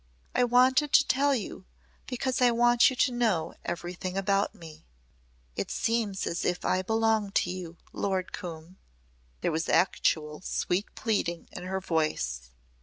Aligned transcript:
"I 0.33 0.43
wanted 0.45 0.93
to 0.93 1.05
tell 1.07 1.35
you 1.35 1.65
because 2.07 2.41
I 2.41 2.49
want 2.49 2.89
you 2.89 2.95
to 2.95 3.11
know 3.11 3.53
everything 3.63 4.17
about 4.17 4.55
me. 4.55 4.87
It 5.55 5.69
seems 5.69 6.25
as 6.25 6.43
if 6.43 6.65
I 6.65 6.81
belong 6.81 7.29
to 7.33 7.51
you, 7.51 7.77
Lord 7.93 8.33
Coombe," 8.33 8.79
there 9.41 9.51
was 9.51 9.69
actual 9.69 10.41
sweet 10.41 10.87
pleading 10.95 11.49
in 11.51 11.65
her 11.65 11.79
voice. 11.79 12.49